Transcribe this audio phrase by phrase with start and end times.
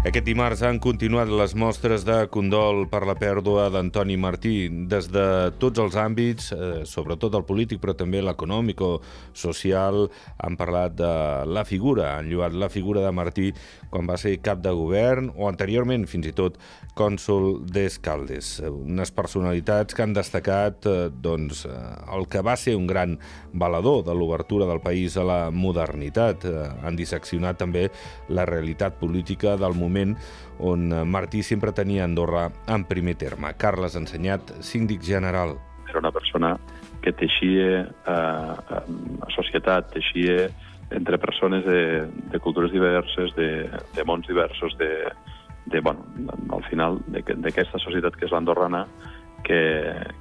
[0.00, 4.54] Aquest dimarts han continuat les mostres de condol per la pèrdua d'Antoni Martí
[4.88, 5.24] des de
[5.60, 9.02] tots els àmbits, eh, sobretot el polític, però també l'econòmic o
[9.34, 10.08] social.
[10.38, 11.10] Han parlat de
[11.44, 13.50] la figura, han lluat la figura de Martí
[13.90, 16.56] quan va ser cap de govern o anteriorment, fins i tot,
[16.96, 18.62] cònsul d'Escaldes.
[18.70, 21.76] Unes personalitats que han destacat eh, doncs, eh,
[22.16, 23.18] el que va ser un gran
[23.52, 26.48] valedor de l'obertura del país a la modernitat.
[26.48, 27.90] Eh, han disseccionat també
[28.32, 30.14] la realitat política del moment moment
[30.60, 33.52] on Martí sempre tenia Andorra en primer terme.
[33.58, 35.56] Carles Ensenyat, síndic general.
[35.88, 36.54] Era una persona
[37.02, 38.80] que teixia eh,
[39.34, 40.48] societat, teixia
[40.90, 44.90] entre persones de, de cultures diverses, de, de mons diversos, de,
[45.66, 46.04] de, bueno,
[46.50, 48.84] al final d'aquesta societat que és l'andorrana,
[49.46, 49.60] que,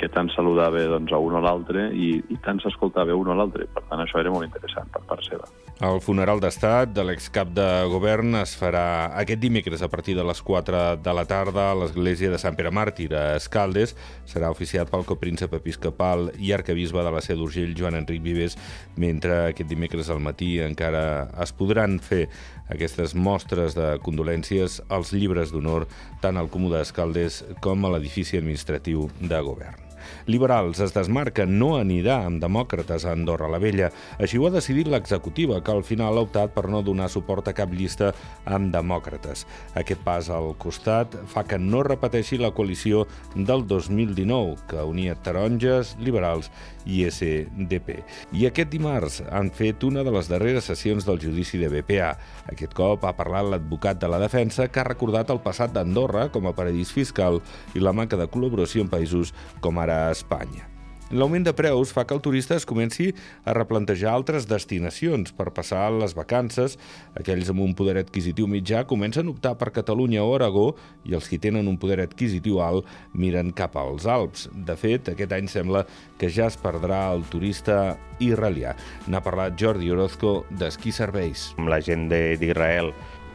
[0.00, 3.68] que tant saludava doncs, a un o l'altre i, i tant s'escoltava un o l'altre.
[3.70, 5.46] Per tant, això era molt interessant per part seva.
[5.82, 10.38] El funeral d'estat de l'excap de govern es farà aquest dimecres a partir de les
[10.38, 13.96] 4 de la tarda a l'església de Sant Pere Màrtir a Escaldes.
[14.30, 18.54] Serà oficiat pel copríncep episcopal i arcabisbe de la Seu d'Urgell, Joan Enric Vives,
[18.94, 22.28] mentre aquest dimecres al matí encara es podran fer
[22.70, 25.88] aquestes mostres de condolències als llibres d'honor
[26.22, 29.93] tant al Comú d'Escaldes com a l'edifici administratiu de govern.
[30.26, 33.90] Liberals es desmarca no anirà amb demòcrates a Andorra la Vella.
[34.18, 37.56] Així ho ha decidit l'executiva, que al final ha optat per no donar suport a
[37.56, 38.12] cap llista
[38.44, 39.46] amb demòcrates.
[39.78, 45.96] Aquest pas al costat fa que no repeteixi la coalició del 2019, que unia taronges,
[46.00, 46.50] liberals
[46.84, 47.98] i SDP.
[48.36, 52.12] I aquest dimarts han fet una de les darreres sessions del judici de BPA.
[52.52, 56.48] Aquest cop ha parlat l'advocat de la defensa que ha recordat el passat d'Andorra com
[56.48, 57.40] a paradís fiscal
[57.74, 59.32] i la manca de col·laboració en països
[59.64, 60.74] com ara a Espanya.
[61.14, 63.10] L'augment de preus fa que el turista es comenci
[63.44, 66.78] a replantejar altres destinacions per passar les vacances.
[67.20, 70.64] Aquells amb un poder adquisitiu mitjà comencen a optar per Catalunya o Aragó
[71.04, 74.48] i els que tenen un poder adquisitiu alt miren cap als Alps.
[74.54, 75.84] De fet, aquest any sembla
[76.18, 78.72] que ja es perdrà el turista israelià.
[79.06, 81.52] N'ha parlat Jordi Orozco d'Esquí Serveis.
[81.60, 82.90] Amb la gent d'Israel,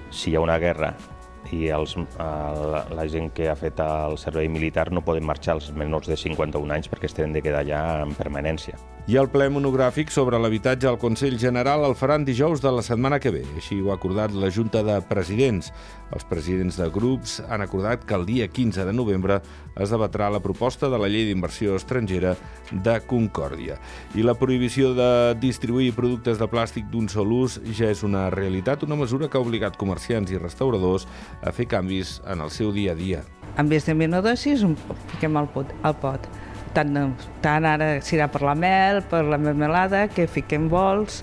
[0.09, 0.95] si hi ha una guerra
[1.55, 5.71] i els, la, la gent que ha fet el servei militar no poden marxar als
[5.75, 8.77] menors de 51 anys perquè es tenen de quedar allà en permanència.
[9.09, 13.17] I el ple monogràfic sobre l'habitatge al Consell General el faran dijous de la setmana
[13.17, 13.41] que ve.
[13.57, 15.71] Així ho ha acordat la Junta de Presidents.
[16.13, 19.39] Els presidents de grups han acordat que el dia 15 de novembre
[19.81, 22.35] es debatrà la proposta de la llei d'inversió estrangera
[22.69, 23.79] de Concòrdia.
[24.13, 25.09] I la prohibició de
[25.41, 29.45] distribuir productes de plàstic d'un sol ús ja és una realitat, una mesura que ha
[29.45, 31.07] obligat comerciants i restauradors
[31.41, 33.23] a fer canvis en el seu dia a dia.
[33.57, 34.63] En vez de minodosis,
[35.15, 35.71] fiquem al pot.
[35.83, 36.29] Al pot
[36.73, 36.95] tant,
[37.43, 41.21] tant ara serà per la mel, per la melmelada, que fiquem vols,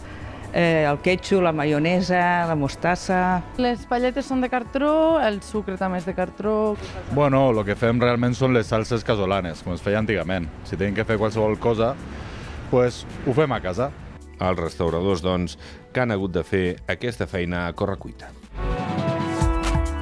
[0.52, 3.20] eh, el quetxu, la maionesa, la mostassa...
[3.62, 6.76] Les palletes són de cartró, el sucre també és de cartró...
[7.12, 10.48] Bueno, el que fem realment són les salses casolanes, com es feia antigament.
[10.64, 11.94] Si tenim que fer qualsevol cosa,
[12.72, 13.92] pues, ho fem a casa.
[14.36, 15.56] Els restauradors, doncs,
[15.94, 18.28] que han hagut de fer aquesta feina a correcuita.